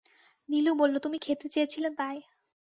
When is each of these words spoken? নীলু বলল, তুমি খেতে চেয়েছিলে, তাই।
নীলু 0.49 0.71
বলল, 0.75 0.95
তুমি 0.97 1.17
খেতে 1.17 1.47
চেয়েছিলে, 1.47 1.89
তাই। 1.97 2.17